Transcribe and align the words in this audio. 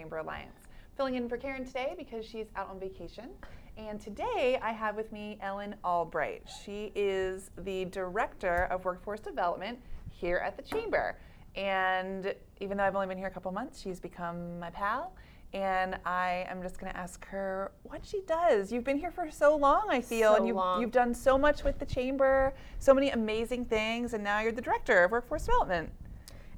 Chamber 0.00 0.16
Alliance. 0.16 0.66
Filling 0.96 1.14
in 1.16 1.28
for 1.28 1.36
Karen 1.36 1.62
today 1.66 1.94
because 1.98 2.24
she's 2.24 2.46
out 2.56 2.70
on 2.70 2.80
vacation. 2.80 3.28
And 3.76 4.00
today 4.00 4.58
I 4.62 4.72
have 4.72 4.96
with 4.96 5.12
me 5.12 5.36
Ellen 5.42 5.74
Albright. 5.84 6.48
She 6.64 6.90
is 6.94 7.50
the 7.58 7.84
Director 7.86 8.66
of 8.70 8.86
Workforce 8.86 9.20
Development 9.20 9.78
here 10.10 10.38
at 10.38 10.56
the 10.56 10.62
Chamber. 10.62 11.18
And 11.54 12.34
even 12.60 12.78
though 12.78 12.84
I've 12.84 12.94
only 12.94 13.08
been 13.08 13.18
here 13.18 13.26
a 13.26 13.30
couple 13.30 13.52
months, 13.52 13.78
she's 13.78 14.00
become 14.00 14.58
my 14.58 14.70
pal. 14.70 15.12
And 15.52 15.98
I 16.06 16.46
am 16.48 16.62
just 16.62 16.78
going 16.80 16.90
to 16.90 16.98
ask 16.98 17.26
her 17.26 17.72
what 17.82 18.00
she 18.06 18.22
does. 18.26 18.72
You've 18.72 18.84
been 18.84 18.98
here 18.98 19.10
for 19.10 19.30
so 19.30 19.54
long, 19.54 19.82
I 19.90 20.00
feel, 20.00 20.30
So 20.32 20.36
and 20.36 20.46
you've, 20.46 20.56
long. 20.56 20.80
you've 20.80 20.92
done 20.92 21.12
so 21.12 21.36
much 21.36 21.62
with 21.62 21.78
the 21.78 21.84
chamber, 21.86 22.54
so 22.78 22.94
many 22.94 23.10
amazing 23.10 23.66
things, 23.66 24.14
and 24.14 24.24
now 24.24 24.40
you're 24.40 24.52
the 24.52 24.62
director 24.62 25.04
of 25.04 25.10
workforce 25.10 25.44
development. 25.44 25.90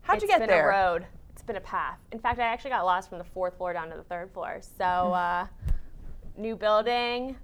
How'd 0.03 0.21
you 0.23 0.27
It's 0.27 0.33
get 0.35 0.41
been 0.41 0.49
there? 0.49 0.71
a 0.71 0.73
road. 0.93 1.07
It's 1.33 1.43
been 1.43 1.57
a 1.57 1.61
path. 1.61 1.99
In 2.13 2.19
fact, 2.19 2.39
I 2.39 2.45
actually 2.45 2.71
got 2.71 2.85
lost 2.85 3.09
from 3.09 3.19
the 3.19 3.25
fourth 3.25 3.57
floor 3.57 3.73
down 3.73 3.91
to 3.91 3.97
the 3.97 4.03
third 4.05 4.31
floor. 4.33 4.61
So, 4.79 4.85
uh, 4.85 5.47
new 6.37 6.57
building, 6.57 7.37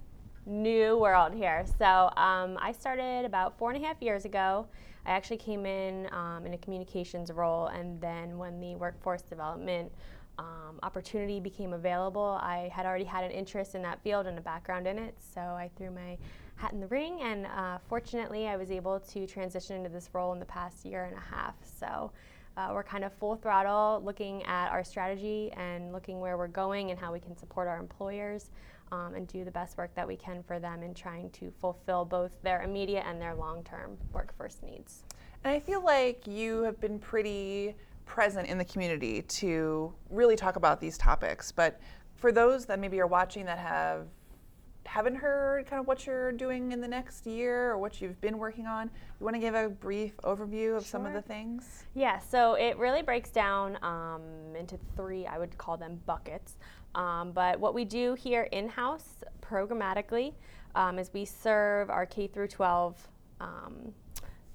new 0.45 0.97
world 0.97 1.33
here. 1.33 1.65
So, 1.77 2.11
um, 2.15 2.57
I 2.61 2.71
started 2.77 3.25
about 3.25 3.57
four 3.57 3.71
and 3.71 3.83
a 3.83 3.87
half 3.87 4.01
years 4.01 4.25
ago. 4.25 4.67
I 5.05 5.11
actually 5.11 5.37
came 5.37 5.65
in 5.65 6.07
um, 6.13 6.45
in 6.45 6.53
a 6.53 6.57
communications 6.57 7.31
role, 7.31 7.67
and 7.67 7.99
then 7.99 8.37
when 8.37 8.59
the 8.59 8.75
workforce 8.75 9.21
development 9.21 9.91
um, 10.37 10.79
opportunity 10.83 11.39
became 11.39 11.73
available, 11.73 12.39
I 12.41 12.69
had 12.71 12.85
already 12.85 13.05
had 13.05 13.23
an 13.23 13.31
interest 13.31 13.75
in 13.75 13.81
that 13.81 14.01
field 14.03 14.27
and 14.27 14.37
a 14.37 14.41
background 14.41 14.87
in 14.87 14.99
it. 14.99 15.15
So, 15.33 15.41
I 15.41 15.69
threw 15.77 15.89
my 15.89 16.17
hat 16.55 16.73
in 16.73 16.79
the 16.79 16.87
ring, 16.87 17.21
and 17.21 17.47
uh, 17.47 17.79
fortunately, 17.87 18.47
I 18.47 18.55
was 18.55 18.69
able 18.69 18.99
to 18.99 19.25
transition 19.25 19.77
into 19.77 19.89
this 19.89 20.09
role 20.13 20.33
in 20.33 20.39
the 20.39 20.45
past 20.45 20.85
year 20.85 21.05
and 21.05 21.15
a 21.15 21.35
half. 21.35 21.55
So, 21.63 22.11
uh, 22.59 22.73
we're 22.73 22.83
kind 22.83 23.03
of 23.05 23.13
full 23.13 23.35
throttle 23.37 24.01
looking 24.03 24.43
at 24.43 24.69
our 24.69 24.83
strategy 24.83 25.49
and 25.55 25.93
looking 25.93 26.19
where 26.19 26.37
we're 26.37 26.47
going 26.47 26.91
and 26.91 26.99
how 26.99 27.13
we 27.13 27.19
can 27.19 27.35
support 27.37 27.67
our 27.67 27.79
employers 27.79 28.49
um, 28.91 29.13
and 29.15 29.27
do 29.27 29.45
the 29.45 29.51
best 29.51 29.77
work 29.77 29.93
that 29.95 30.05
we 30.05 30.15
can 30.15 30.43
for 30.43 30.59
them 30.59 30.83
in 30.83 30.93
trying 30.93 31.29
to 31.29 31.51
fulfill 31.61 32.03
both 32.03 32.31
their 32.43 32.61
immediate 32.63 33.05
and 33.07 33.21
their 33.21 33.33
long 33.33 33.63
term 33.63 33.97
workforce 34.11 34.57
needs. 34.61 35.03
And 35.43 35.53
I 35.53 35.59
feel 35.59 35.81
like 35.83 36.27
you 36.27 36.63
have 36.63 36.81
been 36.81 36.99
pretty 36.99 37.75
present 38.05 38.49
in 38.49 38.57
the 38.57 38.65
community 38.65 39.21
to 39.21 39.93
really 40.09 40.35
talk 40.35 40.57
about 40.57 40.81
these 40.81 40.97
topics. 40.97 41.53
But 41.53 41.79
for 42.15 42.33
those 42.33 42.65
that 42.65 42.79
maybe 42.79 42.99
are 42.99 43.07
watching 43.07 43.45
that 43.45 43.59
have 43.59 44.07
haven't 44.85 45.15
heard 45.15 45.65
kind 45.67 45.79
of 45.79 45.87
what 45.87 46.05
you're 46.05 46.31
doing 46.31 46.71
in 46.71 46.81
the 46.81 46.87
next 46.87 47.27
year 47.27 47.71
or 47.71 47.77
what 47.77 48.01
you've 48.01 48.19
been 48.21 48.37
working 48.37 48.65
on, 48.65 48.89
you 49.19 49.23
want 49.23 49.35
to 49.35 49.39
give 49.39 49.53
a 49.53 49.69
brief 49.69 50.17
overview 50.23 50.75
of 50.75 50.85
some 50.85 51.05
of 51.05 51.13
the 51.13 51.21
things? 51.21 51.83
Yeah, 51.93 52.19
so 52.19 52.55
it 52.55 52.77
really 52.77 53.01
breaks 53.01 53.29
down 53.29 53.77
um, 53.83 54.21
into 54.57 54.79
three, 54.95 55.27
I 55.27 55.37
would 55.37 55.57
call 55.57 55.77
them 55.77 55.99
buckets. 56.05 56.57
Um, 56.95 57.31
but 57.31 57.59
what 57.59 57.73
we 57.73 57.85
do 57.85 58.15
here 58.15 58.43
in 58.51 58.67
house 58.67 59.23
programmatically 59.41 60.33
um, 60.75 60.99
is 60.99 61.11
we 61.13 61.25
serve 61.25 61.89
our 61.89 62.05
K 62.05 62.27
through 62.27 62.47
12, 62.47 63.07
um, 63.39 63.93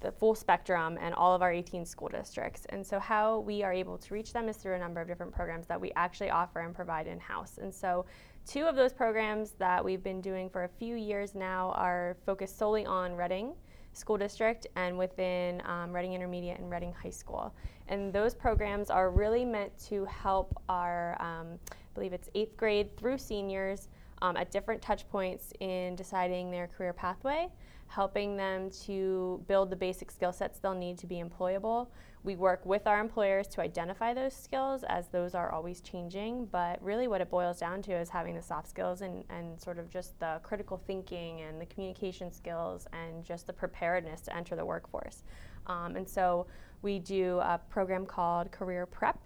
the 0.00 0.12
full 0.12 0.34
spectrum, 0.34 0.98
and 1.00 1.14
all 1.14 1.34
of 1.34 1.42
our 1.42 1.53
18 1.53 1.86
school 1.86 2.09
districts. 2.09 2.66
And 2.70 2.86
so, 2.86 2.98
how 2.98 3.41
we 3.41 3.62
are 3.62 3.72
able 3.72 3.98
to 3.98 4.14
reach 4.14 4.33
them 4.33 4.48
is 4.48 4.56
through 4.56 4.75
a 4.75 4.78
number 4.78 5.00
of 5.00 5.09
different 5.09 5.33
programs 5.33 5.66
that 5.66 5.81
we 5.81 5.92
actually 5.97 6.31
offer 6.31 6.61
and 6.61 6.75
provide 6.75 7.06
in 7.06 7.19
house. 7.19 7.59
And 7.61 7.75
so, 7.75 8.05
two 8.47 8.67
of 8.67 8.77
those 8.77 8.92
programs 8.92 9.53
that 9.53 9.84
we've 9.84 10.03
been 10.03 10.20
doing 10.20 10.50
for 10.50 10.64
a 10.64 10.69
few 10.69 10.97
years 10.97 11.34
now 11.34 11.73
are 11.77 12.17
focused 12.27 12.59
solely 12.59 12.84
on 12.84 13.14
Reading 13.14 13.55
School 13.95 14.19
District 14.19 14.67
and 14.77 14.98
within 14.98 15.62
um, 15.64 15.92
Reading 15.92 16.12
Intermediate 16.12 16.59
and 16.59 16.71
Reading 16.71 16.93
High 16.93 17.10
School. 17.10 17.55
And 17.88 18.12
those 18.12 18.34
programs 18.34 18.91
are 18.91 19.10
really 19.10 19.44
meant 19.44 19.72
to 19.87 20.05
help 20.05 20.55
our, 20.69 21.21
um, 21.21 21.59
I 21.71 21.75
believe 21.94 22.12
it's 22.12 22.28
eighth 22.34 22.56
grade 22.56 22.97
through 22.97 23.19
seniors 23.19 23.88
um, 24.22 24.36
at 24.36 24.50
different 24.50 24.80
touch 24.82 25.08
points 25.08 25.52
in 25.60 25.97
deciding 25.97 26.50
their 26.50 26.66
career 26.66 26.92
pathway, 26.92 27.48
helping 27.88 28.36
them 28.36 28.70
to 28.86 29.42
build 29.47 29.70
the 29.70 29.76
basic 29.76 30.10
skill 30.10 30.32
sets 30.32 30.58
they'll 30.58 30.75
need 30.75 30.98
to 30.98 31.06
be 31.06 31.22
employable. 31.22 31.88
We 32.22 32.36
work 32.36 32.64
with 32.64 32.86
our 32.86 33.00
employers 33.00 33.47
to 33.48 33.60
identify 33.60 34.14
those 34.14 34.34
skills 34.34 34.82
as 34.88 35.08
those 35.08 35.34
are 35.34 35.52
always 35.52 35.82
changing, 35.82 36.47
but 36.47 36.82
really 36.82 37.06
what 37.06 37.20
it 37.20 37.28
boils 37.30 37.58
down 37.58 37.82
to 37.82 37.92
is 37.92 38.08
having 38.08 38.34
the 38.34 38.42
soft 38.42 38.69
skills 38.69 39.02
and, 39.02 39.25
and 39.28 39.60
sort 39.60 39.78
of 39.78 39.91
just 39.91 40.19
the 40.20 40.41
critical 40.42 40.81
thinking 40.86 41.42
and 41.42 41.60
the 41.60 41.66
communication 41.66 42.32
skills 42.32 42.86
and 42.94 43.25
just 43.25 43.46
the 43.46 43.52
preparedness 43.52 44.22
to 44.22 44.34
enter 44.34 44.56
the 44.56 44.64
workforce. 44.64 45.22
Um, 45.66 45.96
and 45.96 46.08
so 46.08 46.46
we 46.81 46.98
do 46.98 47.41
a 47.41 47.60
program 47.69 48.06
called 48.06 48.50
Career 48.50 48.86
Prep. 48.86 49.19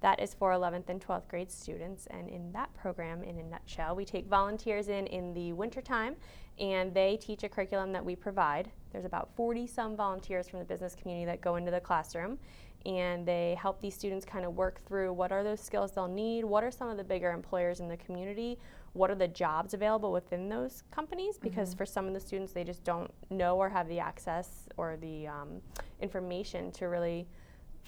That 0.00 0.20
is 0.20 0.34
for 0.34 0.52
11th 0.52 0.88
and 0.88 1.00
12th 1.00 1.28
grade 1.28 1.50
students. 1.50 2.06
And 2.08 2.28
in 2.28 2.52
that 2.52 2.72
program, 2.74 3.22
in 3.22 3.38
a 3.38 3.42
nutshell, 3.42 3.96
we 3.96 4.04
take 4.04 4.26
volunteers 4.26 4.88
in 4.88 5.06
in 5.06 5.32
the 5.32 5.52
wintertime 5.52 6.16
and 6.58 6.94
they 6.94 7.18
teach 7.20 7.42
a 7.44 7.48
curriculum 7.48 7.92
that 7.92 8.04
we 8.04 8.16
provide. 8.16 8.70
There's 8.92 9.04
about 9.04 9.30
40 9.36 9.66
some 9.66 9.96
volunteers 9.96 10.48
from 10.48 10.58
the 10.58 10.64
business 10.64 10.94
community 10.94 11.26
that 11.26 11.40
go 11.40 11.56
into 11.56 11.70
the 11.70 11.80
classroom 11.80 12.38
and 12.86 13.26
they 13.26 13.56
help 13.60 13.80
these 13.80 13.94
students 13.94 14.24
kind 14.24 14.44
of 14.44 14.54
work 14.54 14.80
through 14.86 15.12
what 15.12 15.32
are 15.32 15.42
those 15.42 15.60
skills 15.60 15.92
they'll 15.92 16.06
need, 16.06 16.44
what 16.44 16.62
are 16.62 16.70
some 16.70 16.88
of 16.88 16.96
the 16.96 17.04
bigger 17.04 17.32
employers 17.32 17.80
in 17.80 17.88
the 17.88 17.96
community, 17.96 18.58
what 18.92 19.10
are 19.10 19.16
the 19.16 19.26
jobs 19.26 19.74
available 19.74 20.12
within 20.12 20.48
those 20.48 20.84
companies, 20.92 21.36
because 21.36 21.74
for 21.74 21.84
some 21.84 22.06
of 22.06 22.14
the 22.14 22.20
students, 22.20 22.52
they 22.52 22.62
just 22.62 22.84
don't 22.84 23.12
know 23.28 23.56
or 23.56 23.68
have 23.68 23.88
the 23.88 23.98
access 23.98 24.68
or 24.76 24.96
the 24.96 25.26
um, 25.26 25.60
information 26.00 26.70
to 26.70 26.86
really 26.86 27.26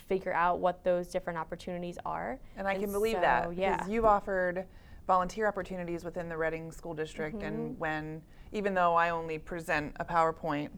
figure 0.09 0.33
out 0.33 0.59
what 0.59 0.83
those 0.85 1.09
different 1.09 1.39
opportunities 1.39 1.99
are. 2.05 2.39
And 2.57 2.67
I 2.67 2.73
And 2.73 2.83
can 2.85 2.93
believe 2.93 3.17
so, 3.17 3.21
that 3.21 3.51
because 3.51 3.59
yeah. 3.59 3.87
you've 3.87 4.05
offered 4.05 4.65
volunteer 5.07 5.47
opportunities 5.47 6.05
within 6.05 6.29
the 6.29 6.37
Reading 6.37 6.73
School 6.73 6.95
District, 6.95 7.43
and 7.43 7.79
when 7.79 8.23
even 8.53 8.75
though 8.75 8.95
I 8.95 9.11
only 9.11 9.39
present 9.39 9.95
a 10.01 10.05
PowerPoint 10.05 10.71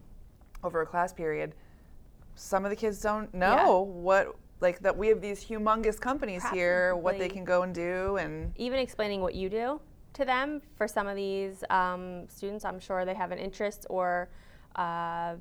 over 0.62 0.82
a 0.82 0.86
class 0.86 1.12
period, 1.12 1.54
some 2.34 2.64
of 2.64 2.70
the 2.70 2.76
kids 2.76 3.00
don't 3.00 3.32
know 3.32 3.80
what 3.80 4.36
like 4.60 4.80
that 4.80 4.96
we 4.96 5.08
have 5.08 5.20
these 5.20 5.42
humongous 5.44 5.98
companies 5.98 6.44
here, 6.50 6.94
what 6.94 7.18
they 7.18 7.28
can 7.28 7.44
go 7.44 7.62
and 7.62 7.74
do, 7.74 8.16
and 8.18 8.52
even 8.56 8.78
explaining 8.78 9.20
what 9.20 9.34
you 9.34 9.48
do 9.48 9.80
to 10.12 10.24
them 10.24 10.60
for 10.76 10.86
some 10.88 11.06
of 11.06 11.16
these 11.16 11.62
um, 11.70 12.28
students 12.28 12.64
i'm 12.64 12.80
sure 12.80 13.04
they 13.04 13.14
have 13.14 13.30
an 13.30 13.38
interest 13.38 13.86
or 13.88 14.28
uh, 14.76 15.34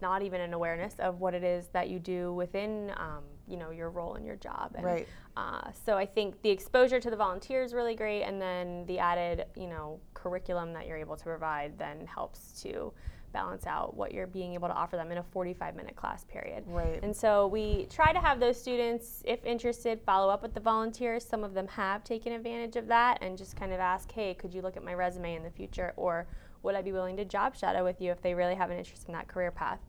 not 0.00 0.22
even 0.22 0.40
an 0.40 0.54
awareness 0.54 0.94
of 0.98 1.20
what 1.20 1.34
it 1.34 1.44
is 1.44 1.66
that 1.68 1.88
you 1.88 1.98
do 1.98 2.32
within 2.32 2.90
um, 2.96 3.22
you 3.46 3.56
know 3.56 3.70
your 3.70 3.90
role 3.90 4.14
in 4.14 4.24
your 4.24 4.36
job 4.36 4.72
and, 4.74 4.84
Right. 4.84 5.08
uh, 5.36 5.70
so 5.84 5.96
i 5.96 6.06
think 6.06 6.40
the 6.42 6.50
exposure 6.50 6.98
to 7.00 7.10
the 7.10 7.16
volunteers 7.16 7.74
really 7.74 7.94
great 7.94 8.22
and 8.22 8.40
then 8.40 8.86
the 8.86 8.98
added 8.98 9.46
you 9.54 9.66
know 9.68 10.00
curriculum 10.14 10.72
that 10.72 10.86
you're 10.86 10.96
able 10.96 11.16
to 11.16 11.24
provide 11.24 11.78
then 11.78 12.06
helps 12.06 12.62
to 12.62 12.92
balance 13.34 13.66
out 13.66 13.94
what 13.94 14.14
you're 14.14 14.26
being 14.28 14.54
able 14.54 14.68
to 14.68 14.74
offer 14.74 14.96
them 14.96 15.10
in 15.10 15.18
a 15.18 15.22
45 15.22 15.74
minute 15.76 15.96
class 15.96 16.24
period 16.24 16.62
Right. 16.66 17.00
and 17.02 17.14
so 17.14 17.48
we 17.48 17.86
try 17.90 18.12
to 18.12 18.20
have 18.20 18.40
those 18.40 18.58
students, 18.58 19.22
if 19.26 19.44
interested, 19.44 20.00
follow 20.06 20.32
up 20.32 20.40
with 20.40 20.54
the 20.54 20.60
volunteers. 20.60 21.22
Some 21.24 21.44
of 21.44 21.52
them 21.52 21.66
have 21.68 22.04
taken 22.04 22.32
advantage 22.32 22.76
of 22.76 22.86
that 22.86 23.18
and 23.20 23.36
just 23.36 23.56
kind 23.56 23.72
of 23.72 23.80
ask, 23.80 24.10
hey, 24.12 24.32
could 24.34 24.54
you 24.54 24.62
look 24.62 24.76
at 24.76 24.84
my 24.84 24.94
resume 24.94 25.34
in 25.34 25.42
the 25.42 25.50
future? 25.50 25.92
Or 25.96 26.26
would 26.62 26.74
I 26.74 26.80
be 26.82 26.92
willing 26.92 27.16
to 27.18 27.24
job 27.24 27.54
shadow 27.56 27.84
with 27.84 28.00
you 28.00 28.10
if 28.12 28.22
they 28.22 28.32
really 28.34 28.54
have 28.54 28.70
an 28.70 28.78
interest 28.78 29.06
in 29.08 29.12
that 29.12 29.28
career 29.28 29.50
path? 29.50 29.80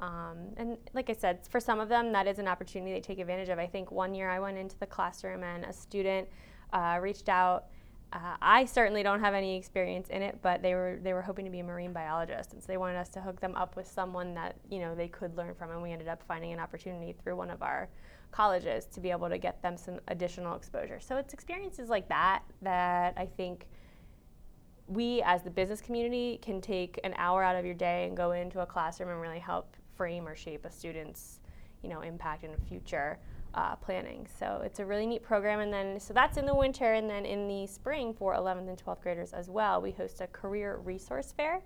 Um, 0.00 0.38
and 0.56 0.76
like 0.92 1.08
I 1.08 1.14
said, 1.14 1.46
for 1.48 1.60
some 1.60 1.80
of 1.80 1.88
them, 1.88 2.12
that 2.12 2.26
is 2.26 2.38
an 2.38 2.46
opportunity 2.48 2.92
they 2.92 3.00
take 3.00 3.18
advantage 3.18 3.48
of. 3.48 3.58
I 3.58 3.66
think 3.66 3.90
one 3.90 4.14
year 4.14 4.28
I 4.28 4.38
went 4.38 4.58
into 4.58 4.78
the 4.78 4.86
classroom 4.86 5.42
and 5.42 5.64
a 5.64 5.72
student 5.72 6.28
uh, 6.72 6.98
reached 7.00 7.28
out. 7.28 7.66
Uh, 8.10 8.36
I 8.40 8.64
certainly 8.64 9.02
don't 9.02 9.20
have 9.20 9.34
any 9.34 9.56
experience 9.56 10.08
in 10.08 10.22
it, 10.22 10.38
but 10.40 10.62
they 10.62 10.74
were 10.74 10.98
they 11.02 11.12
were 11.12 11.20
hoping 11.20 11.44
to 11.44 11.50
be 11.50 11.60
a 11.60 11.64
marine 11.64 11.92
biologist, 11.92 12.54
and 12.54 12.62
so 12.62 12.66
they 12.66 12.78
wanted 12.78 12.96
us 12.96 13.10
to 13.10 13.20
hook 13.20 13.38
them 13.40 13.54
up 13.54 13.76
with 13.76 13.86
someone 13.86 14.32
that 14.34 14.56
you 14.70 14.78
know 14.78 14.94
they 14.94 15.08
could 15.08 15.36
learn 15.36 15.54
from, 15.54 15.70
and 15.70 15.82
we 15.82 15.92
ended 15.92 16.08
up 16.08 16.22
finding 16.26 16.52
an 16.52 16.58
opportunity 16.58 17.14
through 17.22 17.36
one 17.36 17.50
of 17.50 17.62
our 17.62 17.88
colleges 18.30 18.86
to 18.86 19.00
be 19.00 19.10
able 19.10 19.28
to 19.28 19.36
get 19.36 19.60
them 19.62 19.76
some 19.76 20.00
additional 20.08 20.56
exposure. 20.56 21.00
So 21.00 21.16
it's 21.16 21.34
experiences 21.34 21.90
like 21.90 22.08
that 22.08 22.42
that 22.62 23.12
I 23.16 23.26
think 23.26 23.66
we 24.86 25.22
as 25.22 25.42
the 25.42 25.50
business 25.50 25.82
community 25.82 26.38
can 26.40 26.62
take 26.62 26.98
an 27.04 27.14
hour 27.18 27.42
out 27.42 27.56
of 27.56 27.64
your 27.66 27.74
day 27.74 28.06
and 28.06 28.16
go 28.16 28.32
into 28.32 28.60
a 28.60 28.66
classroom 28.66 29.10
and 29.10 29.20
really 29.20 29.38
help 29.38 29.76
frame 29.96 30.26
or 30.26 30.34
shape 30.34 30.64
a 30.64 30.70
student's 30.70 31.40
you 31.82 31.90
know 31.90 32.00
impact 32.00 32.42
in 32.42 32.52
the 32.52 32.60
future 32.68 33.18
uh, 33.54 33.76
planning. 33.76 34.26
So 34.38 34.62
it's 34.64 34.78
a 34.78 34.86
really 34.86 35.06
neat 35.06 35.22
program 35.22 35.60
and 35.60 35.72
then 35.72 36.00
so 36.00 36.14
that's 36.14 36.36
in 36.36 36.46
the 36.46 36.54
winter 36.54 36.92
and 36.94 37.08
then 37.08 37.24
in 37.24 37.48
the 37.48 37.66
spring 37.66 38.14
for 38.14 38.34
11th 38.34 38.68
and 38.68 38.82
12th 38.82 39.02
graders 39.02 39.32
as 39.32 39.48
well 39.48 39.80
we 39.80 39.90
host 39.90 40.20
a 40.20 40.26
career 40.28 40.80
resource 40.84 41.32
fair. 41.36 41.60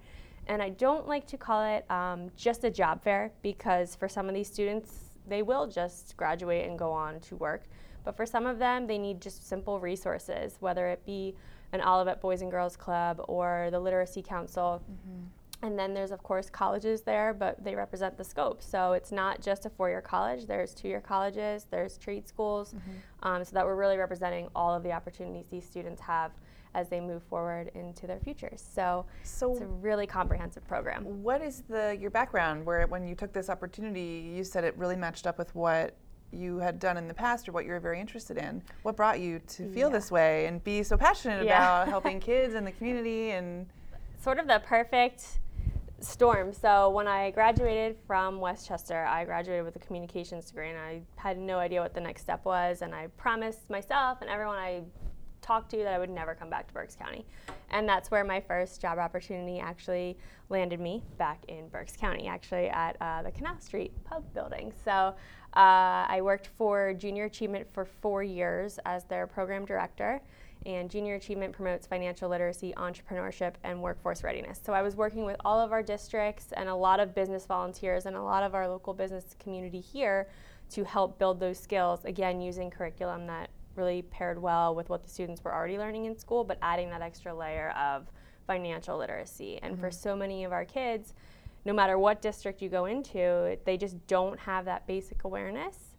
And 0.48 0.60
i 0.60 0.70
don't 0.70 1.06
like 1.06 1.26
to 1.28 1.36
call 1.36 1.64
it 1.64 1.88
um, 1.90 2.30
just 2.36 2.64
a 2.64 2.70
job 2.70 3.02
fair 3.02 3.32
because 3.42 3.94
for 3.94 4.08
some 4.08 4.28
of 4.28 4.34
these 4.34 4.48
students 4.48 5.10
they 5.28 5.42
will 5.42 5.66
just 5.66 6.16
graduate 6.16 6.68
and 6.68 6.78
go 6.78 6.90
on 6.90 7.20
to 7.20 7.36
work. 7.36 7.62
But 8.04 8.16
for 8.16 8.26
some 8.26 8.46
of 8.46 8.58
them 8.58 8.86
they 8.86 8.98
need 8.98 9.20
just 9.20 9.48
simple 9.48 9.80
resources 9.80 10.56
whether 10.60 10.86
it 10.88 11.04
be 11.04 11.34
an 11.72 11.80
olivet 11.80 12.20
boys 12.20 12.42
and 12.42 12.50
girls 12.50 12.76
club 12.76 13.20
or 13.28 13.68
the 13.70 13.80
literacy 13.80 14.22
council 14.22 14.82
And 15.62 15.78
then 15.78 15.94
there's, 15.94 16.10
of 16.10 16.22
course, 16.22 16.50
colleges 16.50 17.02
there, 17.02 17.32
but 17.32 17.62
they 17.62 17.74
represent 17.74 18.18
the 18.18 18.24
scope. 18.24 18.62
So 18.62 18.92
it's 18.92 19.12
not 19.12 19.40
just 19.40 19.64
a 19.64 19.70
four 19.70 19.88
year 19.88 20.00
college, 20.00 20.46
there's 20.46 20.74
two 20.74 20.88
year 20.88 21.00
colleges, 21.00 21.66
there's 21.70 21.96
trade 21.98 22.26
schools, 22.26 22.74
mm-hmm. 22.74 23.28
um, 23.28 23.44
so 23.44 23.52
that 23.54 23.64
we're 23.64 23.76
really 23.76 23.96
representing 23.96 24.48
all 24.56 24.74
of 24.74 24.82
the 24.82 24.92
opportunities 24.92 25.46
these 25.50 25.64
students 25.64 26.00
have 26.00 26.32
as 26.74 26.88
they 26.88 27.00
move 27.00 27.22
forward 27.22 27.70
into 27.74 28.06
their 28.06 28.18
futures. 28.18 28.64
So, 28.74 29.04
so 29.22 29.52
it's 29.52 29.60
a 29.60 29.66
really 29.66 30.06
comprehensive 30.06 30.66
program. 30.66 31.04
What 31.22 31.42
is 31.42 31.62
the 31.68 31.96
your 32.00 32.10
background 32.10 32.64
where 32.64 32.86
when 32.86 33.06
you 33.06 33.14
took 33.14 33.32
this 33.32 33.50
opportunity, 33.50 34.32
you 34.34 34.42
said 34.42 34.64
it 34.64 34.76
really 34.76 34.96
matched 34.96 35.26
up 35.26 35.38
with 35.38 35.54
what 35.54 35.94
you 36.32 36.58
had 36.58 36.78
done 36.78 36.96
in 36.96 37.08
the 37.08 37.14
past 37.14 37.48
or 37.48 37.52
what 37.52 37.66
you 37.66 37.72
were 37.72 37.80
very 37.80 38.00
interested 38.00 38.38
in. 38.38 38.62
What 38.82 38.96
brought 38.96 39.20
you 39.20 39.38
to 39.38 39.70
feel 39.72 39.88
yeah. 39.88 39.92
this 39.92 40.10
way 40.10 40.46
and 40.46 40.64
be 40.64 40.82
so 40.82 40.96
passionate 40.96 41.44
yeah. 41.44 41.82
about 41.82 41.88
helping 41.88 42.20
kids 42.20 42.54
in 42.54 42.64
the 42.64 42.72
community 42.72 43.32
and 43.32 43.66
sort 44.22 44.38
of 44.38 44.46
the 44.46 44.62
perfect 44.64 45.40
storm. 46.02 46.52
So 46.52 46.90
when 46.90 47.06
I 47.06 47.30
graduated 47.30 47.96
from 48.06 48.40
West 48.40 48.66
Chester, 48.66 49.04
I 49.04 49.24
graduated 49.24 49.64
with 49.64 49.76
a 49.76 49.78
communications 49.78 50.46
degree 50.46 50.70
and 50.70 50.78
I 50.78 51.02
had 51.16 51.38
no 51.38 51.58
idea 51.58 51.80
what 51.80 51.94
the 51.94 52.00
next 52.00 52.22
step 52.22 52.44
was 52.44 52.82
and 52.82 52.94
I 52.94 53.06
promised 53.16 53.70
myself 53.70 54.18
and 54.20 54.28
everyone 54.28 54.56
I 54.56 54.82
talked 55.42 55.70
to 55.72 55.78
that 55.78 55.92
I 55.92 55.98
would 55.98 56.10
never 56.10 56.34
come 56.34 56.48
back 56.48 56.68
to 56.68 56.74
Berks 56.74 56.96
County. 56.96 57.26
And 57.70 57.88
that's 57.88 58.10
where 58.10 58.24
my 58.24 58.40
first 58.40 58.80
job 58.80 58.98
opportunity 58.98 59.58
actually 59.58 60.16
landed 60.48 60.80
me 60.80 61.02
back 61.18 61.44
in 61.48 61.68
Berks 61.68 61.96
County, 61.96 62.28
actually 62.28 62.68
at 62.68 62.96
uh, 63.00 63.22
the 63.22 63.30
Canal 63.32 63.58
Street 63.58 63.92
Pub 64.04 64.22
building. 64.34 64.72
So 64.84 65.14
uh, 65.54 66.06
I 66.08 66.20
worked 66.22 66.48
for 66.56 66.94
Junior 66.94 67.24
Achievement 67.24 67.66
for 67.72 67.84
four 67.84 68.22
years 68.22 68.78
as 68.86 69.04
their 69.04 69.26
program 69.26 69.64
director 69.64 70.20
and 70.66 70.90
Junior 70.90 71.14
Achievement 71.14 71.52
promotes 71.52 71.86
financial 71.86 72.28
literacy, 72.28 72.72
entrepreneurship, 72.76 73.54
and 73.64 73.80
workforce 73.80 74.22
readiness. 74.22 74.60
So 74.64 74.72
I 74.72 74.82
was 74.82 74.96
working 74.96 75.24
with 75.24 75.36
all 75.44 75.60
of 75.60 75.72
our 75.72 75.82
districts 75.82 76.52
and 76.52 76.68
a 76.68 76.74
lot 76.74 77.00
of 77.00 77.14
business 77.14 77.46
volunteers 77.46 78.06
and 78.06 78.16
a 78.16 78.22
lot 78.22 78.42
of 78.42 78.54
our 78.54 78.68
local 78.68 78.94
business 78.94 79.36
community 79.38 79.80
here 79.80 80.28
to 80.70 80.84
help 80.84 81.18
build 81.18 81.38
those 81.40 81.58
skills, 81.58 82.04
again, 82.04 82.40
using 82.40 82.70
curriculum 82.70 83.26
that 83.26 83.50
really 83.76 84.02
paired 84.02 84.40
well 84.40 84.74
with 84.74 84.88
what 84.88 85.02
the 85.02 85.08
students 85.08 85.42
were 85.44 85.54
already 85.54 85.78
learning 85.78 86.06
in 86.06 86.16
school, 86.16 86.44
but 86.44 86.58
adding 86.62 86.90
that 86.90 87.02
extra 87.02 87.34
layer 87.34 87.70
of 87.70 88.06
financial 88.46 88.98
literacy. 88.98 89.58
And 89.62 89.74
mm-hmm. 89.74 89.82
for 89.82 89.90
so 89.90 90.16
many 90.16 90.44
of 90.44 90.52
our 90.52 90.64
kids, 90.64 91.14
no 91.64 91.72
matter 91.72 91.98
what 91.98 92.20
district 92.22 92.60
you 92.60 92.68
go 92.68 92.86
into, 92.86 93.56
they 93.64 93.76
just 93.76 94.06
don't 94.06 94.38
have 94.40 94.64
that 94.64 94.86
basic 94.86 95.24
awareness 95.24 95.91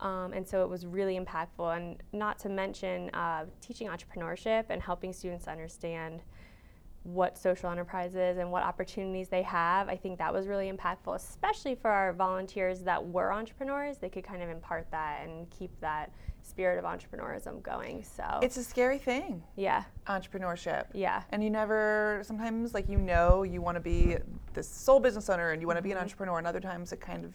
um, 0.00 0.32
and 0.32 0.46
so 0.46 0.62
it 0.62 0.68
was 0.68 0.86
really 0.86 1.18
impactful. 1.18 1.76
And 1.76 1.96
not 2.12 2.38
to 2.40 2.48
mention 2.48 3.10
uh, 3.10 3.46
teaching 3.60 3.88
entrepreneurship 3.88 4.66
and 4.70 4.80
helping 4.80 5.12
students 5.12 5.48
understand 5.48 6.22
what 7.04 7.38
social 7.38 7.70
enterprise 7.70 8.14
is 8.14 8.38
and 8.38 8.50
what 8.50 8.62
opportunities 8.62 9.28
they 9.28 9.42
have. 9.42 9.88
I 9.88 9.96
think 9.96 10.18
that 10.18 10.32
was 10.32 10.46
really 10.46 10.70
impactful, 10.70 11.14
especially 11.14 11.74
for 11.74 11.90
our 11.90 12.12
volunteers 12.12 12.80
that 12.82 13.04
were 13.04 13.32
entrepreneurs. 13.32 13.98
They 13.98 14.10
could 14.10 14.24
kind 14.24 14.42
of 14.42 14.50
impart 14.50 14.90
that 14.90 15.20
and 15.24 15.48
keep 15.50 15.70
that 15.80 16.12
spirit 16.42 16.78
of 16.78 16.84
entrepreneurism 16.84 17.62
going. 17.62 18.02
So 18.02 18.40
it's 18.42 18.56
a 18.56 18.64
scary 18.64 18.98
thing. 18.98 19.42
Yeah. 19.56 19.84
Entrepreneurship. 20.06 20.86
Yeah. 20.92 21.22
And 21.30 21.42
you 21.42 21.50
never 21.50 22.22
sometimes 22.24 22.74
like 22.74 22.88
you 22.88 22.98
know 22.98 23.42
you 23.42 23.62
want 23.62 23.76
to 23.76 23.80
be 23.80 24.16
this 24.54 24.68
sole 24.68 25.00
business 25.00 25.28
owner 25.30 25.50
and 25.50 25.60
you 25.60 25.66
want 25.66 25.76
to 25.76 25.80
mm-hmm. 25.80 25.88
be 25.88 25.92
an 25.92 25.96
mm-hmm. 25.96 26.04
entrepreneur 26.04 26.38
and 26.38 26.46
other 26.46 26.60
times 26.60 26.92
it 26.92 27.00
kind 27.00 27.24
of 27.24 27.32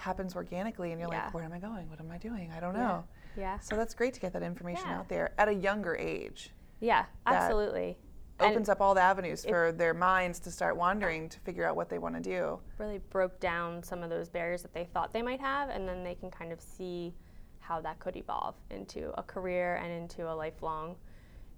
happens 0.00 0.34
organically 0.34 0.92
and 0.92 1.00
you're 1.00 1.12
yeah. 1.12 1.24
like 1.24 1.34
where 1.34 1.44
am 1.44 1.52
i 1.52 1.58
going 1.58 1.88
what 1.90 2.00
am 2.00 2.10
i 2.10 2.18
doing 2.18 2.50
i 2.56 2.60
don't 2.60 2.74
know 2.74 3.04
yeah, 3.36 3.42
yeah. 3.42 3.58
so 3.58 3.76
that's 3.76 3.94
great 3.94 4.14
to 4.14 4.20
get 4.20 4.32
that 4.32 4.42
information 4.42 4.86
yeah. 4.86 4.98
out 4.98 5.08
there 5.08 5.32
at 5.38 5.48
a 5.48 5.54
younger 5.54 5.96
age 5.96 6.50
yeah 6.80 7.04
absolutely 7.26 7.96
opens 8.40 8.68
and 8.68 8.70
up 8.70 8.80
all 8.80 8.94
the 8.94 9.00
avenues 9.00 9.44
for 9.44 9.72
their 9.72 9.92
minds 9.92 10.38
to 10.40 10.50
start 10.50 10.76
wandering 10.76 11.28
to 11.28 11.38
figure 11.40 11.66
out 11.66 11.76
what 11.76 11.88
they 11.88 11.98
want 11.98 12.14
to 12.14 12.20
do 12.20 12.58
really 12.78 12.98
broke 13.10 13.38
down 13.40 13.82
some 13.82 14.02
of 14.02 14.10
those 14.10 14.28
barriers 14.28 14.62
that 14.62 14.72
they 14.72 14.88
thought 14.92 15.12
they 15.12 15.22
might 15.22 15.40
have 15.40 15.68
and 15.68 15.86
then 15.86 16.02
they 16.02 16.14
can 16.14 16.30
kind 16.30 16.52
of 16.52 16.60
see 16.60 17.14
how 17.58 17.80
that 17.80 17.98
could 17.98 18.16
evolve 18.16 18.54
into 18.70 19.12
a 19.18 19.22
career 19.22 19.76
and 19.76 19.92
into 19.92 20.30
a 20.30 20.34
lifelong 20.34 20.96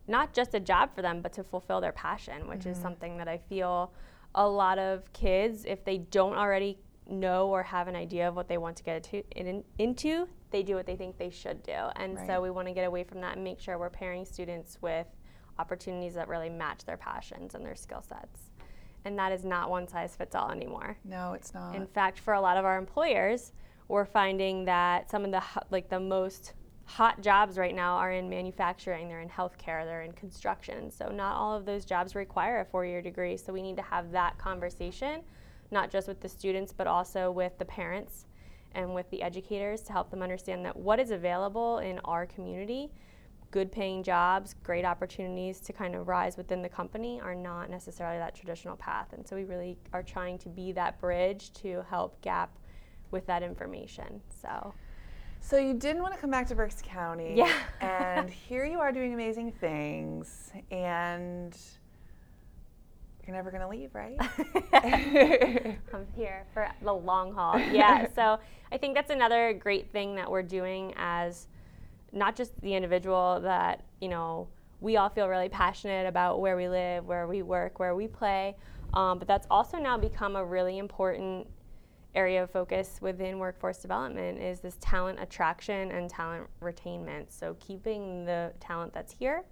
not 0.09 0.33
just 0.33 0.55
a 0.55 0.61
job 0.61 0.93
for 0.95 1.01
them 1.01 1.21
but 1.23 1.33
to 1.33 1.45
fulfill 1.45 1.81
their 1.81 1.93
passion 1.93 2.49
which 2.49 2.61
mm-hmm. 2.61 2.71
is 2.71 2.79
something 2.79 3.17
that 3.17 3.29
i 3.29 3.39
feel 3.39 3.93
a 4.35 4.47
lot 4.47 4.79
of 4.79 5.11
kids 5.13 5.65
if 5.65 5.85
they 5.85 5.99
don't 5.99 6.35
already 6.35 6.79
know 7.13 7.49
or 7.49 7.63
have 7.63 7.89
an 7.89 7.97
idea 7.97 8.29
of 8.29 8.37
what 8.37 8.49
they 8.49 8.59
want 8.59 8.77
to 8.77 8.83
get 8.83 9.03
to, 9.05 9.23
in, 9.37 9.63
into, 9.79 10.29
they 10.51 10.63
do 10.63 10.75
what 10.75 10.87
they 10.87 10.97
think 10.97 11.19
they 11.19 11.31
should 11.31 11.63
do. 11.63 11.73
And 11.97 12.17
right. 12.17 12.27
so 12.27 12.41
we 12.41 12.51
want 12.51 12.69
to 12.69 12.75
get 12.75 12.87
away 12.87 13.05
from 13.05 13.21
that 13.21 13.37
and 13.37 13.45
make 13.45 13.61
sure 13.61 13.79
we're 13.79 13.91
pairing 13.91 14.25
students 14.25 14.79
with 14.81 15.07
opportunities 15.59 16.15
that 16.15 16.29
really 16.29 16.51
match 16.51 16.85
their 16.85 16.97
passions 16.97 17.55
and 17.55 17.65
their 17.65 17.77
skill 17.77 18.03
sets. 18.03 18.51
And 19.05 19.19
that 19.19 19.33
is 19.33 19.45
not 19.45 19.71
one 19.71 19.89
size 19.89 20.15
fits 20.15 20.35
all 20.35 20.51
anymore. 20.51 20.97
No, 21.05 21.33
it's 21.33 21.55
not. 21.55 21.75
In 21.75 21.87
fact, 21.87 22.19
for 22.19 22.35
a 22.35 22.41
lot 22.41 22.57
of 22.57 22.65
our 22.65 22.79
employers, 22.79 23.53
we're 23.89 24.05
finding 24.05 24.65
that 24.67 25.11
some 25.11 25.25
of 25.25 25.33
the 25.33 25.43
like 25.71 25.89
the 25.89 26.01
most 26.01 26.55
hot 26.85 27.21
jobs 27.21 27.59
right 27.59 27.75
now 27.75 27.97
are 27.97 28.13
in 28.13 28.29
manufacturing, 28.29 29.09
they're 29.09 29.21
in 29.21 29.29
healthcare, 29.29 29.85
they're 29.85 30.03
in 30.03 30.13
construction. 30.13 30.91
So 30.91 31.09
not 31.09 31.37
all 31.37 31.57
of 31.57 31.65
those 31.65 31.85
jobs 31.85 32.15
require 32.15 32.61
a 32.61 32.65
four-year 32.65 33.03
degree. 33.03 33.37
So 33.37 33.53
we 33.53 33.63
need 33.63 33.77
to 33.77 33.83
have 33.83 34.13
that 34.13 34.39
conversation 34.39 35.23
not 35.73 35.91
just 35.91 36.09
with 36.09 36.21
the 36.21 36.29
students, 36.29 36.73
but 36.73 36.87
also 36.87 37.31
with 37.31 37.59
the 37.59 37.65
parents 37.65 38.27
and 38.75 38.95
with 38.95 39.09
the 39.11 39.23
educators 39.23 39.83
to 39.83 39.93
help 39.93 40.11
them 40.11 40.23
understand 40.23 40.65
that 40.65 40.77
what 40.77 41.01
is 41.01 41.11
available 41.11 41.79
in 41.79 41.99
our 42.05 42.27
community, 42.27 42.91
good 43.51 43.71
paying 43.71 44.03
jobs, 44.03 44.55
great 44.63 44.85
opportunities 44.85 45.61
to 45.61 45.73
kind 45.73 45.95
of 45.95 46.09
rise 46.09 46.37
within 46.37 46.63
the 46.63 46.69
company 46.69 47.21
are 47.21 47.35
not 47.35 47.71
necessarily 47.71 48.19
that 48.19 48.35
traditional 48.35 48.77
path. 48.77 49.13
And 49.13 49.27
so 49.27 49.37
we 49.37 49.45
really 49.45 49.77
are 49.93 50.03
trying 50.03 50.39
to 50.39 50.49
be 50.49 50.73
that 50.73 50.99
bridge 51.01 51.53
to 51.55 51.85
help 51.89 52.21
gap 52.23 52.59
with 53.11 53.27
that 53.27 53.43
information. 53.43 54.21
So 54.41 54.73
so 55.45 55.59
you 55.59 55.75
didn't 55.75 56.03
want 56.03 56.15
to 56.15 56.21
come 56.21 56.31
back 56.31 56.47
to 56.47 56.55
Berks 56.55 56.81
County. 56.83 57.35
Yeah. 57.37 57.53
and 57.81 58.31
here 58.31 58.65
you 58.65 58.79
are 58.79 58.93
doing 58.93 59.13
amazing 59.13 59.53
things 59.53 60.53
and 60.71 61.57
you're 63.33 63.43
never 63.43 63.51
going 63.51 63.63
to 63.63 63.69
leave, 63.69 63.95
right? 63.95 64.17
I'm 65.95 66.07
here 66.15 66.45
for 66.53 66.69
the 66.83 66.93
long 66.93 67.33
haul. 67.33 67.59
Yeah. 67.59 68.07
so 68.15 68.39
I 68.71 68.77
think 68.77 68.95
that's 68.95 69.11
another 69.11 69.53
great 69.55 69.91
thing 69.91 70.15
that 70.17 70.31
we're 70.31 70.43
doing 70.43 70.93
as 70.97 71.49
not 72.13 72.37
just 72.37 72.59
the 72.61 72.75
individual 72.75 73.41
that, 73.43 73.85
you 74.01 74.09
know, 74.09 74.49
we 74.81 74.97
all 74.97 75.09
feel 75.09 75.29
really 75.29 75.49
passionate 75.49 76.07
about 76.07 76.41
where 76.41 76.57
we 76.57 76.69
live, 76.69 77.07
where 77.07 77.27
we 77.27 77.43
work, 77.43 77.79
where 77.79 77.95
we 77.95 78.07
play. 78.07 78.57
Um, 78.93 79.19
but 79.19 79.27
that's 79.27 79.47
also 79.51 79.79
now 79.79 79.97
become 79.97 80.37
a 80.37 80.45
really 80.45 80.79
important 80.79 81.47
area 82.15 82.43
of 82.43 82.51
focus 82.51 82.99
within 83.01 83.39
workforce 83.39 83.79
development 83.79 84.39
is 84.39 84.61
this 84.61 84.77
talent 84.81 85.19
attraction 85.19 85.91
and 85.93 86.11
talent 86.11 86.47
retainment. 86.61 87.27
So 87.29 87.57
keeping 87.59 88.27
the 88.27 88.53
talent 88.61 88.93
that's 88.93 89.15
here 89.15 89.45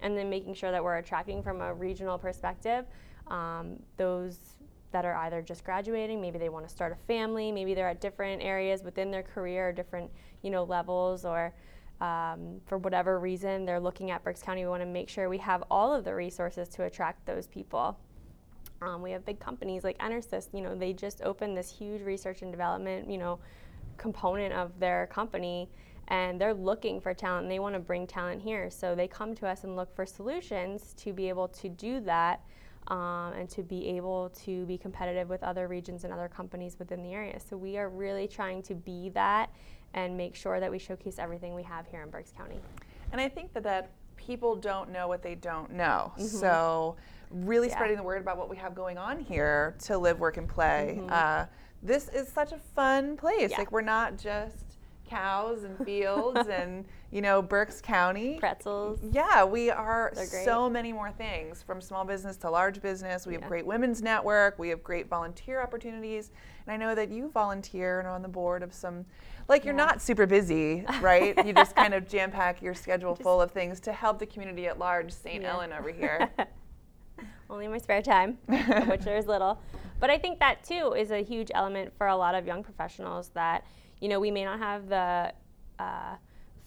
and 0.00 0.16
then 0.16 0.28
making 0.28 0.54
sure 0.54 0.72
that 0.72 0.82
we're 0.82 0.96
attracting 0.96 1.42
from 1.42 1.60
a 1.60 1.72
regional 1.72 2.18
perspective 2.18 2.86
um, 3.30 3.76
those 3.96 4.38
that 4.90 5.04
are 5.04 5.14
either 5.16 5.42
just 5.42 5.64
graduating, 5.64 6.20
maybe 6.20 6.38
they 6.38 6.48
want 6.48 6.66
to 6.66 6.72
start 6.72 6.92
a 6.92 7.06
family, 7.06 7.52
maybe 7.52 7.74
they're 7.74 7.88
at 7.88 8.00
different 8.00 8.42
areas 8.42 8.82
within 8.82 9.10
their 9.10 9.22
career, 9.22 9.72
different 9.72 10.10
you 10.42 10.50
know 10.50 10.64
levels, 10.64 11.24
or 11.24 11.52
um, 12.00 12.60
for 12.66 12.78
whatever 12.78 13.18
reason 13.18 13.64
they're 13.64 13.80
looking 13.80 14.10
at 14.10 14.22
Berks 14.24 14.42
County. 14.42 14.62
We 14.62 14.70
want 14.70 14.82
to 14.82 14.86
make 14.86 15.08
sure 15.08 15.28
we 15.28 15.38
have 15.38 15.64
all 15.70 15.92
of 15.92 16.04
the 16.04 16.14
resources 16.14 16.68
to 16.70 16.84
attract 16.84 17.26
those 17.26 17.46
people. 17.46 17.98
Um, 18.80 19.02
we 19.02 19.10
have 19.10 19.26
big 19.26 19.40
companies 19.40 19.82
like 19.82 19.98
EnerSys. 19.98 20.48
You 20.52 20.62
know, 20.62 20.74
they 20.74 20.92
just 20.92 21.22
opened 21.22 21.56
this 21.56 21.70
huge 21.70 22.02
research 22.02 22.42
and 22.42 22.50
development 22.52 23.10
you 23.10 23.18
know 23.18 23.38
component 23.98 24.54
of 24.54 24.78
their 24.78 25.06
company. 25.08 25.68
And 26.10 26.40
they're 26.40 26.54
looking 26.54 27.02
for 27.02 27.12
talent 27.12 27.42
and 27.42 27.52
they 27.52 27.58
want 27.58 27.74
to 27.74 27.80
bring 27.80 28.06
talent 28.06 28.40
here. 28.40 28.70
So 28.70 28.94
they 28.94 29.06
come 29.06 29.34
to 29.34 29.46
us 29.46 29.64
and 29.64 29.76
look 29.76 29.94
for 29.94 30.06
solutions 30.06 30.94
to 30.98 31.12
be 31.12 31.28
able 31.28 31.48
to 31.48 31.68
do 31.68 32.00
that 32.00 32.40
um, 32.88 33.32
and 33.34 33.48
to 33.50 33.62
be 33.62 33.88
able 33.88 34.30
to 34.44 34.64
be 34.66 34.76
competitive 34.76 35.28
with 35.28 35.42
other 35.42 35.68
regions 35.68 36.04
and 36.04 36.12
other 36.12 36.28
companies 36.28 36.78
within 36.78 37.02
the 37.02 37.12
area. 37.12 37.38
So 37.38 37.56
we 37.56 37.76
are 37.78 37.88
really 37.88 38.26
trying 38.26 38.62
to 38.62 38.74
be 38.74 39.10
that 39.10 39.50
and 39.94 40.16
make 40.16 40.34
sure 40.34 40.60
that 40.60 40.70
we 40.70 40.78
showcase 40.78 41.18
everything 41.18 41.54
we 41.54 41.62
have 41.62 41.86
here 41.86 42.02
in 42.02 42.10
Berks 42.10 42.32
County. 42.36 42.60
And 43.12 43.20
I 43.20 43.28
think 43.28 43.52
that 43.54 43.62
that 43.62 43.90
people 44.16 44.56
don't 44.56 44.90
know 44.90 45.08
what 45.08 45.22
they 45.22 45.34
don't 45.34 45.72
know. 45.72 46.12
Mm-hmm. 46.14 46.24
So 46.24 46.96
really 47.30 47.68
yeah. 47.68 47.74
spreading 47.74 47.96
the 47.96 48.02
word 48.02 48.20
about 48.20 48.36
what 48.36 48.48
we 48.48 48.56
have 48.56 48.74
going 48.74 48.98
on 48.98 49.18
here 49.18 49.76
to 49.84 49.98
live, 49.98 50.18
work, 50.18 50.36
and 50.36 50.48
play. 50.48 50.96
Mm-hmm. 50.98 51.10
Uh, 51.12 51.46
this 51.82 52.08
is 52.08 52.28
such 52.28 52.52
a 52.52 52.58
fun 52.58 53.16
place. 53.16 53.50
Yeah. 53.50 53.58
Like 53.58 53.72
we're 53.72 53.82
not 53.82 54.16
just 54.18 54.67
cows 55.08 55.64
and 55.64 55.78
fields 55.84 56.48
and 56.50 56.84
you 57.10 57.20
know 57.22 57.40
Berks 57.40 57.80
County 57.80 58.38
pretzels. 58.38 59.00
Yeah, 59.10 59.44
we 59.44 59.70
are 59.70 60.12
so 60.44 60.68
many 60.68 60.92
more 60.92 61.10
things 61.10 61.62
from 61.62 61.80
small 61.80 62.04
business 62.04 62.36
to 62.38 62.50
large 62.50 62.80
business. 62.82 63.26
We 63.26 63.34
yeah. 63.34 63.40
have 63.40 63.48
great 63.48 63.66
women's 63.66 64.02
network. 64.02 64.58
We 64.58 64.68
have 64.68 64.82
great 64.82 65.08
volunteer 65.08 65.62
opportunities, 65.62 66.30
and 66.66 66.72
I 66.72 66.76
know 66.76 66.94
that 66.94 67.10
you 67.10 67.30
volunteer 67.30 67.98
and 67.98 68.08
are 68.08 68.14
on 68.14 68.22
the 68.22 68.28
board 68.28 68.62
of 68.62 68.72
some. 68.72 69.04
Like 69.48 69.64
you're 69.64 69.74
yeah. 69.74 69.86
not 69.86 70.02
super 70.02 70.26
busy, 70.26 70.84
right? 71.00 71.34
you 71.46 71.54
just 71.54 71.74
kind 71.74 71.94
of 71.94 72.06
jam 72.10 72.30
pack 72.30 72.60
your 72.60 72.74
schedule 72.74 73.14
full 73.14 73.40
of 73.40 73.50
things 73.50 73.80
to 73.80 73.92
help 73.92 74.18
the 74.18 74.26
community 74.26 74.66
at 74.66 74.78
large. 74.78 75.10
St. 75.10 75.42
Yeah. 75.42 75.52
Ellen 75.52 75.72
over 75.72 75.90
here. 75.90 76.28
only 77.50 77.64
in 77.64 77.70
my 77.70 77.78
spare 77.78 78.02
time, 78.02 78.38
which 78.86 79.00
there's 79.02 79.26
little. 79.26 79.60
But 80.00 80.10
I 80.10 80.18
think 80.18 80.38
that 80.38 80.62
too 80.64 80.94
is 80.96 81.10
a 81.10 81.22
huge 81.22 81.50
element 81.54 81.92
for 81.96 82.06
a 82.06 82.16
lot 82.16 82.34
of 82.34 82.46
young 82.46 82.62
professionals 82.62 83.30
that, 83.34 83.64
you 84.00 84.08
know, 84.08 84.20
we 84.20 84.30
may 84.30 84.44
not 84.44 84.58
have 84.58 84.88
the 84.88 85.32
uh, 85.78 86.16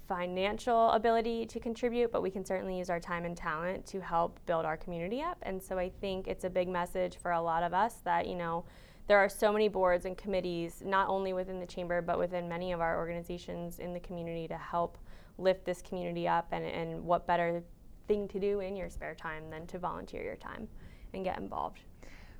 financial 0.07 0.91
ability 0.91 1.45
to 1.45 1.59
contribute, 1.59 2.11
but 2.11 2.21
we 2.21 2.29
can 2.29 2.43
certainly 2.43 2.77
use 2.77 2.89
our 2.89 2.99
time 2.99 3.23
and 3.23 3.37
talent 3.37 3.85
to 3.85 4.01
help 4.01 4.39
build 4.45 4.65
our 4.65 4.75
community 4.75 5.21
up. 5.21 5.37
And 5.43 5.61
so 5.61 5.77
I 5.77 5.89
think 6.01 6.27
it's 6.27 6.43
a 6.43 6.49
big 6.49 6.67
message 6.67 7.17
for 7.17 7.31
a 7.31 7.41
lot 7.41 7.63
of 7.63 7.73
us 7.73 7.95
that, 8.03 8.27
you 8.27 8.35
know, 8.35 8.65
there 9.07 9.17
are 9.17 9.29
so 9.29 9.51
many 9.51 9.67
boards 9.67 10.05
and 10.05 10.17
committees, 10.17 10.81
not 10.85 11.07
only 11.07 11.33
within 11.33 11.59
the 11.59 11.65
chamber, 11.65 12.01
but 12.01 12.19
within 12.19 12.47
many 12.47 12.71
of 12.71 12.81
our 12.81 12.97
organizations 12.97 13.79
in 13.79 13.93
the 13.93 13.99
community 13.99 14.47
to 14.47 14.57
help 14.57 14.97
lift 15.37 15.65
this 15.65 15.81
community 15.81 16.27
up. 16.27 16.47
And, 16.51 16.65
and 16.65 17.03
what 17.03 17.25
better 17.25 17.63
thing 18.07 18.27
to 18.29 18.39
do 18.39 18.59
in 18.59 18.75
your 18.75 18.89
spare 18.89 19.15
time 19.15 19.49
than 19.49 19.65
to 19.67 19.79
volunteer 19.79 20.23
your 20.23 20.35
time 20.35 20.67
and 21.13 21.23
get 21.23 21.37
involved? 21.39 21.79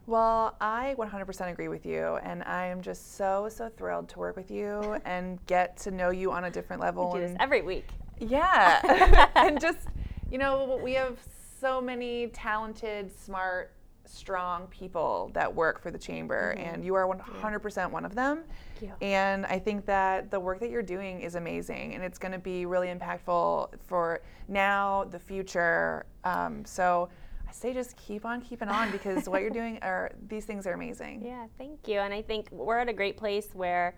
Well, 0.07 0.55
I 0.59 0.95
100% 0.97 1.51
agree 1.51 1.67
with 1.67 1.85
you, 1.85 2.17
and 2.23 2.43
I 2.43 2.65
am 2.65 2.81
just 2.81 3.15
so 3.17 3.47
so 3.49 3.69
thrilled 3.69 4.09
to 4.09 4.19
work 4.19 4.35
with 4.35 4.49
you 4.51 4.97
and 5.05 5.43
get 5.45 5.77
to 5.77 5.91
know 5.91 6.09
you 6.09 6.31
on 6.31 6.45
a 6.45 6.51
different 6.51 6.81
level. 6.81 7.11
We 7.13 7.19
do 7.19 7.27
this 7.27 7.37
every 7.39 7.61
week. 7.61 7.87
Yeah. 8.19 9.29
and 9.35 9.59
just, 9.59 9.87
you 10.31 10.37
know, 10.37 10.79
we 10.83 10.93
have 10.93 11.17
so 11.59 11.79
many 11.79 12.27
talented, 12.27 13.11
smart, 13.15 13.73
strong 14.05 14.67
people 14.67 15.31
that 15.33 15.53
work 15.53 15.81
for 15.81 15.91
the 15.91 15.97
chamber, 15.97 16.51
and 16.57 16.83
you 16.83 16.95
are 16.95 17.07
100% 17.07 17.91
one 17.91 18.03
of 18.03 18.15
them. 18.15 18.43
Thank 18.79 18.91
you. 18.91 19.07
And 19.07 19.45
I 19.45 19.59
think 19.59 19.85
that 19.85 20.31
the 20.31 20.39
work 20.39 20.59
that 20.59 20.69
you're 20.69 20.81
doing 20.81 21.21
is 21.21 21.35
amazing, 21.35 21.93
and 21.93 22.03
it's 22.03 22.17
going 22.17 22.31
to 22.33 22.39
be 22.39 22.65
really 22.65 22.87
impactful 22.87 23.69
for 23.87 24.21
now, 24.47 25.05
the 25.11 25.19
future. 25.19 26.05
Um, 26.23 26.65
so 26.65 27.09
I 27.51 27.53
say 27.53 27.73
just 27.73 27.97
keep 27.97 28.25
on 28.25 28.39
keeping 28.39 28.69
on 28.69 28.91
because 28.91 29.27
what 29.27 29.41
you're 29.41 29.49
doing 29.49 29.77
are 29.81 30.11
these 30.29 30.45
things 30.45 30.65
are 30.65 30.73
amazing. 30.73 31.21
Yeah, 31.21 31.47
thank 31.57 31.85
you. 31.85 31.99
And 31.99 32.13
I 32.13 32.21
think 32.21 32.49
we're 32.49 32.79
at 32.79 32.87
a 32.87 32.93
great 32.93 33.17
place 33.17 33.49
where 33.53 33.95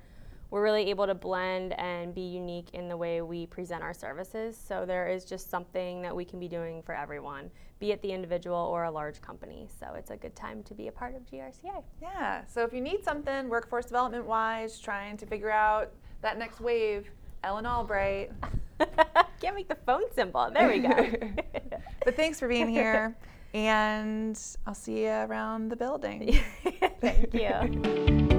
we're 0.50 0.64
really 0.64 0.90
able 0.90 1.06
to 1.06 1.14
blend 1.14 1.74
and 1.80 2.16
be 2.16 2.22
unique 2.22 2.70
in 2.74 2.88
the 2.88 2.98
way 2.98 3.22
we 3.22 3.46
present 3.46 3.84
our 3.84 3.94
services. 3.94 4.60
So 4.68 4.86
there 4.88 5.08
is 5.08 5.24
just 5.24 5.52
something 5.52 6.02
that 6.02 6.16
we 6.16 6.26
can 6.26 6.40
be 6.40 6.48
doing 6.48 6.82
for 6.82 6.96
everyone, 6.96 7.52
be 7.80 7.92
it 7.92 8.02
the 8.02 8.12
individual 8.12 8.58
or 8.58 8.86
a 8.86 8.92
large 8.92 9.22
company. 9.22 9.68
So 9.80 9.94
it's 9.96 10.10
a 10.10 10.18
good 10.18 10.36
time 10.36 10.64
to 10.64 10.74
be 10.74 10.88
a 10.88 10.92
part 10.92 11.16
of 11.16 11.22
GRCA. 11.28 11.84
Yeah. 12.02 12.46
So 12.46 12.64
if 12.64 12.74
you 12.74 12.82
need 12.82 13.04
something 13.04 13.50
workforce 13.50 13.86
development 13.86 14.26
wise, 14.26 14.80
trying 14.80 15.16
to 15.18 15.28
figure 15.28 15.52
out 15.52 15.92
that 16.22 16.40
next 16.40 16.60
wave, 16.60 17.08
Ellen 17.44 17.68
Albright. 17.68 18.32
Can't 19.42 19.56
make 19.56 19.68
the 19.68 19.78
phone 19.86 20.12
symbol. 20.14 20.50
There 20.52 20.70
we 20.70 20.80
go. 20.80 20.90
but 22.06 22.16
thanks 22.16 22.40
for 22.40 22.48
being 22.48 22.70
here, 22.70 23.16
and 23.54 24.40
I'll 24.66 24.74
see 24.74 25.04
you 25.04 25.12
around 25.12 25.70
the 25.70 25.76
building. 25.76 26.40
Thank 27.02 27.34
you. 27.34 28.30